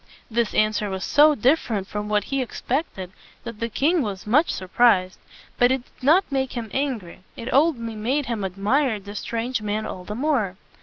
[0.31, 3.11] This answer was so dif fer ent from what he expected,
[3.43, 5.19] that the king was much sur prised.
[5.59, 9.85] But it did not make him angry; it only made him admire the strange man
[9.85, 10.57] all the more.